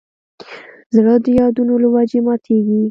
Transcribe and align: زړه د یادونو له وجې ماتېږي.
زړه 0.95 1.13
د 1.23 1.25
یادونو 1.39 1.73
له 1.83 1.87
وجې 1.93 2.19
ماتېږي. 2.27 2.79